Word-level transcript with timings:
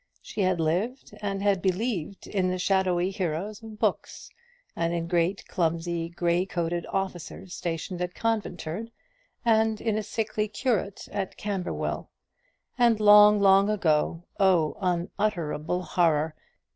She 0.23 0.41
had 0.41 0.59
lived, 0.59 1.15
and 1.21 1.43
had 1.43 1.61
believed 1.61 2.25
in 2.25 2.49
the 2.49 2.57
shadowy 2.57 3.11
heroes 3.11 3.61
of 3.61 3.77
books, 3.77 4.31
and 4.75 4.95
in 4.95 5.05
great 5.05 5.45
clumsy 5.47 6.09
grey 6.09 6.43
coated 6.47 6.87
officers 6.87 7.53
stationed 7.53 8.01
at 8.01 8.15
Conventford, 8.15 8.89
and 9.45 9.79
in 9.79 9.99
a 9.99 10.01
sickly 10.01 10.47
curate 10.47 11.07
at 11.11 11.37
Camberwell; 11.37 12.09
and 12.79 12.99
long, 12.99 13.39
long 13.39 13.69
ago 13.69 14.23
oh, 14.39 14.75
unutterable 14.79 15.83
horror! 15.83 16.33